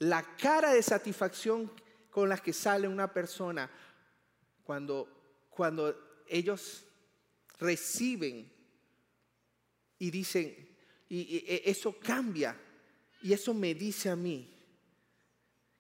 La 0.00 0.36
cara 0.36 0.72
de 0.72 0.82
satisfacción 0.82 1.70
con 2.10 2.28
las 2.28 2.40
que 2.40 2.52
sale 2.52 2.88
una 2.88 3.12
persona 3.12 3.70
cuando, 4.64 5.46
cuando 5.50 6.22
ellos 6.26 6.84
reciben 7.58 8.50
y 9.98 10.10
dicen, 10.10 10.76
y, 11.08 11.36
e, 11.36 11.62
eso 11.66 11.98
cambia, 11.98 12.58
y 13.22 13.32
eso 13.32 13.52
me 13.52 13.74
dice 13.74 14.08
a 14.08 14.16
mí 14.16 14.54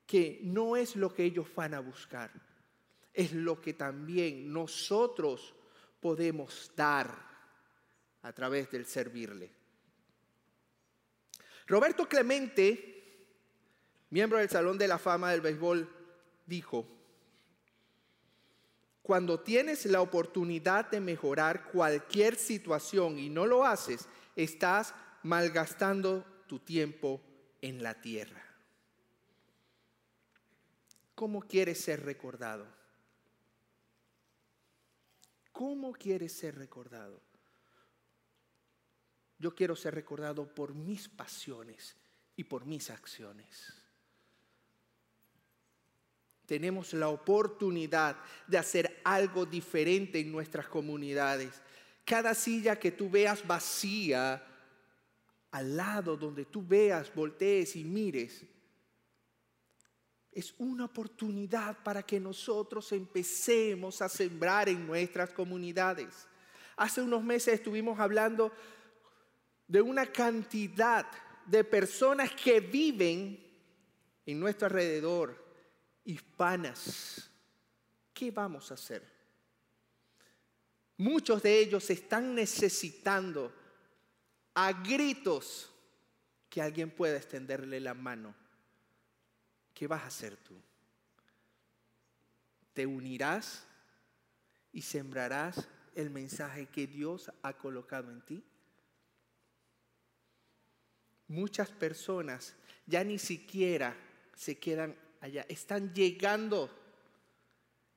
que 0.06 0.40
no 0.42 0.76
es 0.76 0.96
lo 0.96 1.14
que 1.14 1.24
ellos 1.24 1.46
van 1.54 1.74
a 1.74 1.80
buscar, 1.80 2.30
es 3.12 3.32
lo 3.32 3.60
que 3.60 3.74
también 3.74 4.52
nosotros 4.52 5.54
podemos 6.00 6.70
dar 6.74 7.28
a 8.28 8.32
través 8.34 8.70
del 8.70 8.84
servirle. 8.84 9.50
Roberto 11.66 12.06
Clemente, 12.06 13.26
miembro 14.10 14.36
del 14.36 14.50
Salón 14.50 14.76
de 14.76 14.86
la 14.86 14.98
Fama 14.98 15.30
del 15.30 15.40
Béisbol, 15.40 15.88
dijo, 16.44 16.86
cuando 19.00 19.40
tienes 19.40 19.86
la 19.86 20.02
oportunidad 20.02 20.90
de 20.90 21.00
mejorar 21.00 21.70
cualquier 21.70 22.36
situación 22.36 23.18
y 23.18 23.30
no 23.30 23.46
lo 23.46 23.64
haces, 23.64 24.06
estás 24.36 24.94
malgastando 25.22 26.22
tu 26.46 26.58
tiempo 26.58 27.22
en 27.62 27.82
la 27.82 27.98
tierra. 27.98 28.44
¿Cómo 31.14 31.40
quieres 31.40 31.80
ser 31.80 32.04
recordado? 32.04 32.66
¿Cómo 35.50 35.94
quieres 35.94 36.34
ser 36.34 36.56
recordado? 36.56 37.27
Yo 39.38 39.54
quiero 39.54 39.76
ser 39.76 39.94
recordado 39.94 40.46
por 40.54 40.74
mis 40.74 41.08
pasiones 41.08 41.96
y 42.36 42.44
por 42.44 42.64
mis 42.66 42.90
acciones 42.90 43.78
tenemos 46.48 46.94
la 46.94 47.10
oportunidad 47.10 48.16
de 48.46 48.56
hacer 48.56 49.02
algo 49.04 49.44
diferente 49.44 50.18
en 50.18 50.32
nuestras 50.32 50.66
comunidades. 50.66 51.60
Cada 52.06 52.34
silla 52.34 52.78
que 52.78 52.90
tú 52.90 53.10
veas 53.10 53.46
vacía, 53.46 54.42
al 55.50 55.76
lado 55.76 56.16
donde 56.16 56.46
tú 56.46 56.66
veas, 56.66 57.14
voltees 57.14 57.76
y 57.76 57.84
mires, 57.84 58.46
es 60.32 60.54
una 60.56 60.86
oportunidad 60.86 61.82
para 61.82 62.02
que 62.02 62.18
nosotros 62.18 62.92
empecemos 62.92 64.00
a 64.00 64.08
sembrar 64.08 64.70
en 64.70 64.86
nuestras 64.86 65.28
comunidades. 65.32 66.26
Hace 66.78 67.02
unos 67.02 67.22
meses 67.22 67.52
estuvimos 67.52 68.00
hablando 68.00 68.52
de 69.68 69.82
una 69.82 70.06
cantidad 70.06 71.06
de 71.46 71.62
personas 71.62 72.32
que 72.32 72.60
viven 72.60 73.38
en 74.24 74.40
nuestro 74.40 74.66
alrededor 74.66 75.46
hispanas, 76.04 77.30
¿qué 78.14 78.30
vamos 78.30 78.70
a 78.70 78.74
hacer? 78.74 79.06
Muchos 80.96 81.42
de 81.42 81.60
ellos 81.60 81.88
están 81.90 82.34
necesitando 82.34 83.54
a 84.54 84.72
gritos 84.72 85.70
que 86.48 86.62
alguien 86.62 86.90
pueda 86.90 87.16
extenderle 87.16 87.78
la 87.78 87.94
mano. 87.94 88.34
¿Qué 89.74 89.86
vas 89.86 90.02
a 90.02 90.06
hacer 90.06 90.36
tú? 90.38 90.54
¿Te 92.72 92.86
unirás 92.86 93.64
y 94.72 94.82
sembrarás 94.82 95.68
el 95.94 96.10
mensaje 96.10 96.66
que 96.66 96.86
Dios 96.86 97.30
ha 97.42 97.52
colocado 97.52 98.10
en 98.10 98.22
ti? 98.22 98.44
Muchas 101.28 101.70
personas 101.70 102.54
ya 102.86 103.04
ni 103.04 103.18
siquiera 103.18 103.94
se 104.34 104.58
quedan 104.58 104.96
allá, 105.20 105.44
están 105.48 105.92
llegando. 105.92 106.70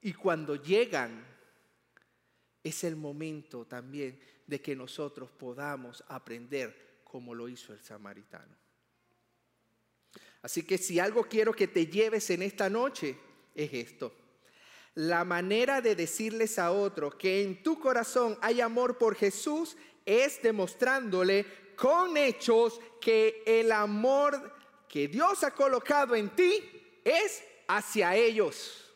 Y 0.02 0.14
cuando 0.14 0.56
llegan, 0.56 1.26
es 2.64 2.84
el 2.84 2.96
momento 2.96 3.66
también 3.66 4.20
de 4.46 4.62
que 4.62 4.76
nosotros 4.76 5.30
podamos 5.32 6.04
aprender 6.08 7.02
como 7.04 7.34
lo 7.34 7.48
hizo 7.48 7.74
el 7.74 7.80
samaritano. 7.80 8.56
Así 10.42 10.64
que 10.64 10.78
si 10.78 11.00
algo 11.00 11.24
quiero 11.24 11.54
que 11.54 11.68
te 11.68 11.88
lleves 11.88 12.30
en 12.32 12.42
esta 12.42 12.70
noche, 12.70 13.18
es 13.54 13.74
esto. 13.74 14.14
La 14.96 15.24
manera 15.24 15.82
de 15.82 15.96
decirles 15.96 16.60
a 16.60 16.72
otros 16.72 17.16
que 17.16 17.44
en 17.44 17.64
tu 17.64 17.80
corazón 17.80 18.38
hay 18.42 18.60
amor 18.60 18.98
por 18.98 19.16
Jesús 19.16 19.78
es 20.06 20.42
demostrándole 20.42 21.46
con 21.82 22.16
hechos 22.16 22.80
que 23.02 23.42
el 23.44 23.72
amor 23.72 24.54
que 24.88 25.08
Dios 25.08 25.44
ha 25.44 25.50
colocado 25.50 26.14
en 26.14 26.30
ti 26.30 26.62
es 27.04 27.44
hacia 27.68 28.16
ellos. 28.16 28.94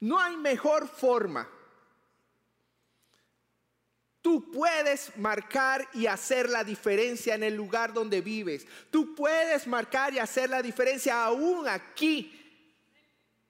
No 0.00 0.18
hay 0.18 0.34
mejor 0.38 0.88
forma. 0.88 1.46
Tú 4.22 4.50
puedes 4.50 5.14
marcar 5.18 5.86
y 5.92 6.06
hacer 6.06 6.48
la 6.48 6.64
diferencia 6.64 7.34
en 7.34 7.42
el 7.42 7.54
lugar 7.54 7.92
donde 7.92 8.22
vives. 8.22 8.66
Tú 8.90 9.14
puedes 9.14 9.66
marcar 9.66 10.14
y 10.14 10.18
hacer 10.18 10.48
la 10.48 10.62
diferencia 10.62 11.22
aún 11.22 11.68
aquí, 11.68 12.32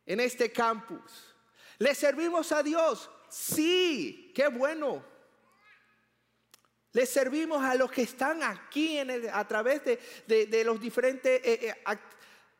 en 0.04 0.18
este 0.18 0.50
campus. 0.50 1.36
¿Le 1.78 1.94
servimos 1.94 2.50
a 2.50 2.64
Dios? 2.64 3.08
Sí, 3.28 4.32
qué 4.34 4.48
bueno. 4.48 5.15
Le 6.96 7.04
servimos 7.04 7.62
a 7.62 7.74
los 7.74 7.90
que 7.90 8.00
están 8.00 8.42
aquí 8.42 8.96
en 8.96 9.28
a 9.30 9.46
través 9.46 9.82
de, 9.84 10.64
los 10.64 10.80
diferentes 10.80 11.42
eh, 11.44 11.68
eh, 11.68 11.98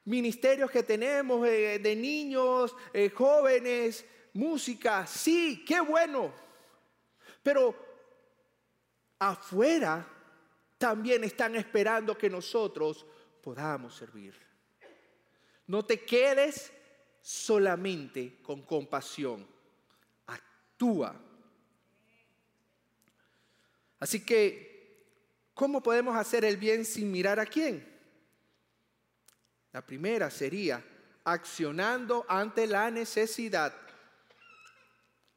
ministerios 0.04 0.70
que 0.70 0.82
tenemos 0.82 1.48
eh, 1.48 1.78
de 1.78 1.96
niños, 1.96 2.76
jóvenes, 3.14 4.04
música, 4.34 5.06
sí, 5.06 5.64
qué 5.66 5.80
bueno. 5.80 6.34
Pero 7.42 7.74
afuera 9.18 10.06
también 10.76 11.24
están 11.24 11.56
esperando 11.56 12.18
que 12.18 12.28
nosotros 12.28 13.06
podamos 13.42 13.96
servir. 13.96 14.38
No 15.66 15.82
te 15.82 16.04
quedes 16.04 16.74
solamente 17.22 18.36
con 18.42 18.60
compasión, 18.66 19.48
actúa. 20.26 21.22
Así 23.98 24.24
que, 24.24 25.46
¿cómo 25.54 25.82
podemos 25.82 26.16
hacer 26.16 26.44
el 26.44 26.56
bien 26.56 26.84
sin 26.84 27.10
mirar 27.10 27.40
a 27.40 27.46
quién? 27.46 27.86
La 29.72 29.84
primera 29.84 30.30
sería 30.30 30.82
accionando 31.24 32.24
ante 32.28 32.66
la 32.66 32.90
necesidad. 32.90 33.74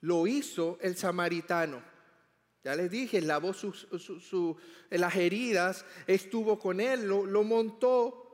Lo 0.02 0.28
hizo 0.28 0.78
el 0.82 0.96
samaritano. 0.96 1.84
Ya 2.64 2.76
les 2.76 2.92
dije, 2.92 3.22
lavó 3.22 3.54
las 4.92 5.16
heridas, 5.16 5.86
estuvo 6.08 6.60
con 6.60 6.80
él, 6.80 7.08
lo, 7.08 7.26
lo 7.26 7.44
montó. 7.44 8.26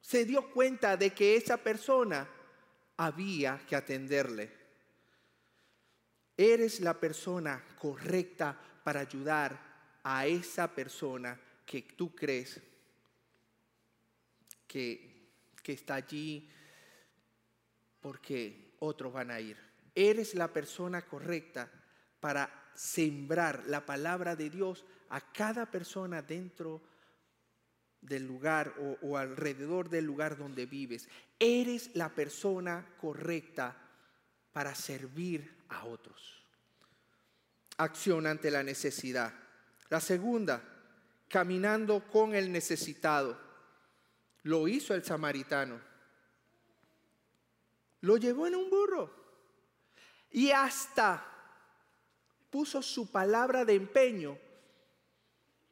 Se 0.00 0.24
dio 0.24 0.50
cuenta 0.50 0.96
de 0.96 1.10
que 1.10 1.36
esa 1.36 1.58
persona 1.58 2.28
había 2.96 3.60
que 3.66 3.76
atenderle. 3.76 4.52
Eres 6.36 6.80
la 6.80 6.94
persona 6.94 7.64
correcta 7.78 8.58
para 8.88 9.00
ayudar 9.00 10.00
a 10.02 10.26
esa 10.26 10.74
persona 10.74 11.38
que 11.66 11.82
tú 11.82 12.14
crees 12.14 12.58
que, 14.66 15.28
está 15.62 15.96
allí 15.96 16.48
porque 18.00 18.76
otros 18.78 19.12
van 19.12 19.30
a 19.30 19.40
ir. 19.40 19.58
Eres 19.94 20.34
la 20.34 20.50
persona 20.50 21.02
correcta 21.02 21.70
para 22.18 22.70
sembrar 22.74 23.64
la 23.66 23.84
palabra 23.84 24.34
de 24.34 24.48
Dios 24.48 24.86
a 25.10 25.20
cada 25.34 25.70
persona 25.70 26.22
dentro 26.22 26.80
del 28.00 28.26
lugar 28.26 28.72
o, 28.80 29.06
o, 29.06 29.18
alrededor 29.18 29.90
del 29.90 30.06
lugar 30.06 30.38
donde 30.38 30.64
vives. 30.64 31.10
Eres 31.38 31.94
la 31.94 32.08
persona 32.08 32.94
correcta 32.96 33.76
para 34.50 34.74
servir 34.74 35.66
a 35.68 35.84
otros. 35.84 36.38
Acción 37.78 38.26
ante 38.26 38.50
la 38.50 38.62
necesidad. 38.62 39.32
La 39.88 40.00
segunda, 40.00 40.62
caminando 41.28 42.06
con 42.08 42.34
el 42.34 42.52
necesitado. 42.52 43.38
Lo 44.42 44.68
hizo 44.68 44.94
el 44.94 45.04
samaritano. 45.04 45.80
lo 48.00 48.16
llevó 48.16 48.46
en 48.46 48.54
un 48.54 48.70
burro. 48.70 49.12
Y 50.30 50.50
hasta 50.50 51.26
puso 52.50 52.82
su 52.82 53.10
palabra 53.10 53.64
de 53.64 53.74
empeño 53.74 54.38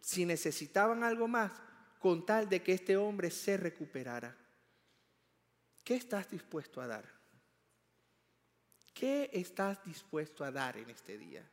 si 0.00 0.24
necesitaban 0.24 1.02
algo 1.02 1.26
más, 1.26 1.52
con 1.98 2.24
tal 2.24 2.48
de 2.48 2.62
que 2.62 2.72
este 2.72 2.96
hombre 2.96 3.30
se 3.30 3.56
recuperara. 3.56 4.36
¿Qué 5.82 5.96
estás 5.96 6.30
dispuesto 6.30 6.80
a 6.80 6.86
dar? 6.86 7.04
¿Qué 8.94 9.30
estás 9.32 9.84
dispuesto 9.84 10.44
a 10.44 10.50
dar 10.50 10.76
en 10.76 10.90
este 10.90 11.18
día? 11.18 11.44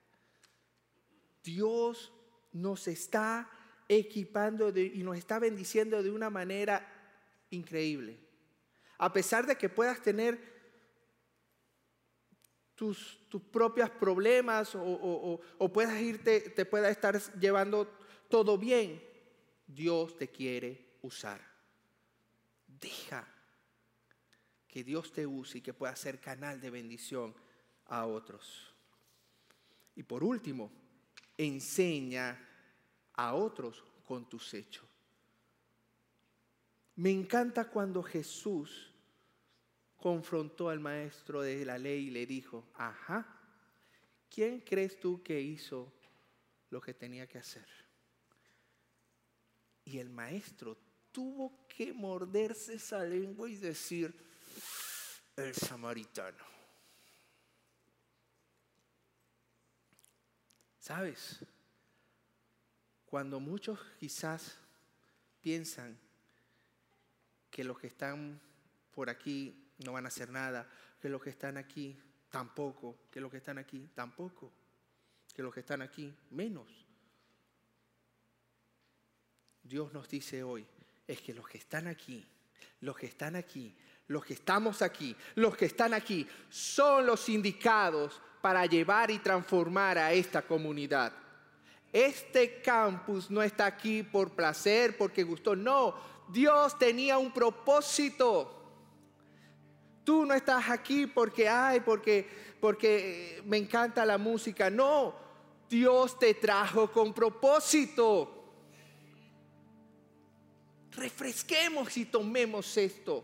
Dios 1.43 2.11
nos 2.51 2.87
está 2.87 3.49
equipando 3.87 4.69
y 4.77 5.03
nos 5.03 5.17
está 5.17 5.39
bendiciendo 5.39 6.01
de 6.01 6.09
una 6.09 6.29
manera 6.29 6.87
increíble. 7.49 8.19
A 8.97 9.11
pesar 9.11 9.45
de 9.45 9.57
que 9.57 9.69
puedas 9.69 10.01
tener 10.01 10.53
tus, 12.75 13.19
propios 13.51 13.89
problemas 13.89 14.75
o, 14.75 15.71
puedas 15.73 15.99
irte, 16.01 16.41
te 16.41 16.65
pueda 16.65 16.89
estar 16.89 17.19
llevando 17.39 17.87
todo 18.29 18.57
bien, 18.57 19.01
Dios 19.67 20.17
te 20.17 20.29
quiere 20.29 20.97
usar. 21.01 21.41
Deja 22.67 23.27
que 24.67 24.83
Dios 24.83 25.11
te 25.11 25.27
use 25.27 25.59
y 25.59 25.61
que 25.61 25.73
pueda 25.73 25.95
ser 25.95 26.19
canal 26.19 26.59
de 26.59 26.69
bendición 26.69 27.35
a 27.85 28.05
otros. 28.05 28.73
Y 29.95 30.03
por 30.03 30.23
último, 30.23 30.71
enseña 31.47 32.39
a 33.13 33.33
otros 33.33 33.83
con 34.05 34.27
tus 34.29 34.53
hechos. 34.53 34.85
Me 36.95 37.09
encanta 37.09 37.69
cuando 37.69 38.03
Jesús 38.03 38.91
confrontó 39.97 40.69
al 40.69 40.79
maestro 40.79 41.41
de 41.41 41.65
la 41.65 41.77
ley 41.77 42.07
y 42.07 42.11
le 42.11 42.25
dijo, 42.25 42.67
ajá, 42.75 43.25
¿quién 44.29 44.59
crees 44.61 44.99
tú 44.99 45.23
que 45.23 45.39
hizo 45.39 45.91
lo 46.69 46.81
que 46.81 46.93
tenía 46.93 47.25
que 47.25 47.39
hacer? 47.39 47.67
Y 49.85 49.97
el 49.97 50.09
maestro 50.09 50.77
tuvo 51.11 51.65
que 51.67 51.93
morderse 51.93 52.75
esa 52.75 53.03
lengua 53.03 53.49
y 53.49 53.55
decir, 53.55 54.13
el 55.35 55.53
samaritano. 55.53 56.43
¿Sabes? 60.83 61.39
Cuando 63.05 63.39
muchos 63.39 63.79
quizás 64.01 64.57
piensan 65.39 65.97
que 67.49 67.63
los 67.63 67.79
que 67.79 67.87
están 67.87 68.37
por 68.93 69.09
aquí 69.09 69.71
no 69.77 69.93
van 69.93 70.03
a 70.03 70.09
hacer 70.09 70.29
nada, 70.29 70.69
que 71.01 71.07
los 71.07 71.23
que 71.23 71.29
están 71.29 71.55
aquí 71.55 71.97
tampoco, 72.29 72.97
que 73.09 73.21
los 73.21 73.31
que 73.31 73.37
están 73.37 73.59
aquí 73.59 73.91
tampoco, 73.95 74.51
que 75.33 75.41
los 75.41 75.53
que 75.53 75.61
están 75.61 75.81
aquí 75.81 76.13
menos. 76.31 76.67
Dios 79.63 79.93
nos 79.93 80.09
dice 80.09 80.43
hoy, 80.43 80.67
es 81.07 81.21
que 81.21 81.33
los 81.33 81.47
que 81.47 81.59
están 81.59 81.87
aquí, 81.87 82.27
los 82.81 82.97
que 82.97 83.05
están 83.05 83.37
aquí, 83.37 83.73
los 84.07 84.25
que 84.25 84.33
estamos 84.33 84.81
aquí, 84.81 85.15
los 85.35 85.55
que 85.55 85.63
están 85.63 85.93
aquí, 85.93 86.27
son 86.49 87.05
los 87.05 87.29
indicados 87.29 88.21
para 88.43 88.65
llevar 88.65 89.09
y 89.09 89.19
transformar 89.19 89.97
a 89.97 90.11
esta 90.11 90.41
comunidad. 90.41 91.13
Este 91.93 92.61
campus 92.61 93.31
no 93.31 93.41
está 93.41 93.65
aquí 93.65 94.03
por 94.03 94.31
placer, 94.31 94.97
porque 94.97 95.23
gustó, 95.23 95.55
no, 95.55 95.95
Dios 96.27 96.77
tenía 96.77 97.17
un 97.17 97.31
propósito. 97.31 98.53
Tú 100.03 100.25
no 100.25 100.33
estás 100.33 100.69
aquí 100.69 101.07
porque, 101.07 101.47
ay, 101.47 101.79
porque, 101.79 102.27
porque 102.59 103.41
me 103.45 103.55
encanta 103.55 104.05
la 104.05 104.17
música. 104.17 104.69
No, 104.69 105.15
Dios 105.69 106.19
te 106.19 106.33
trajo 106.33 106.91
con 106.91 107.13
propósito. 107.13 108.43
Refresquemos 110.91 111.95
y 111.95 112.03
tomemos 112.03 112.75
esto. 112.75 113.23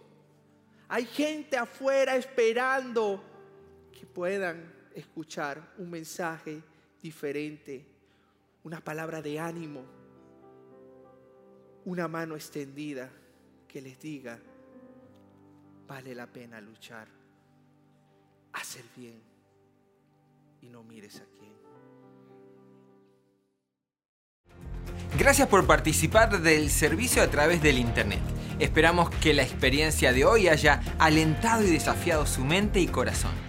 Hay 0.87 1.05
gente 1.05 1.57
afuera 1.57 2.15
esperando 2.15 3.21
que 3.91 4.05
puedan 4.05 4.78
escuchar 4.95 5.73
un 5.77 5.89
mensaje 5.89 6.61
diferente, 7.01 7.85
una 8.63 8.81
palabra 8.81 9.21
de 9.21 9.39
ánimo, 9.39 9.83
una 11.85 12.07
mano 12.07 12.35
extendida 12.35 13.09
que 13.67 13.81
les 13.81 13.99
diga, 13.99 14.39
vale 15.87 16.13
la 16.13 16.27
pena 16.27 16.59
luchar, 16.59 17.07
hacer 18.53 18.83
bien 18.95 19.21
y 20.61 20.69
no 20.69 20.83
mires 20.83 21.21
a 21.21 21.25
quién. 21.37 21.49
Gracias 25.17 25.47
por 25.47 25.65
participar 25.65 26.41
del 26.41 26.69
servicio 26.69 27.23
a 27.23 27.27
través 27.27 27.61
del 27.61 27.77
Internet. 27.77 28.21
Esperamos 28.59 29.09
que 29.09 29.33
la 29.33 29.43
experiencia 29.43 30.13
de 30.13 30.25
hoy 30.25 30.47
haya 30.47 30.81
alentado 30.99 31.63
y 31.63 31.71
desafiado 31.71 32.25
su 32.25 32.43
mente 32.43 32.79
y 32.79 32.87
corazón. 32.87 33.48